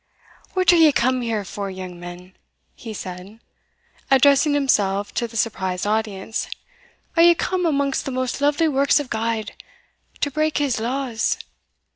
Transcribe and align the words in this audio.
"What 0.55 0.73
are 0.73 0.77
ye 0.77 0.91
come 0.91 1.21
here 1.21 1.45
for, 1.45 1.69
young 1.69 1.99
men?" 1.99 2.35
he 2.73 2.91
said, 2.91 3.39
addressing 4.09 4.55
himself 4.55 5.13
to 5.13 5.27
the 5.27 5.37
surprised 5.37 5.85
audience; 5.85 6.47
"are 7.15 7.21
ye 7.21 7.35
come 7.35 7.67
amongst 7.67 8.05
the 8.05 8.11
most 8.11 8.41
lovely 8.41 8.67
works 8.67 8.99
of 8.99 9.11
God 9.11 9.51
to 10.21 10.31
break 10.31 10.57
his 10.57 10.79
laws? 10.79 11.37